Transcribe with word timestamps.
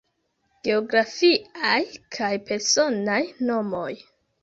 Geografiaj 0.67 1.83
kaj 2.17 2.33
personaj 2.51 3.23
nomoj. 3.51 3.89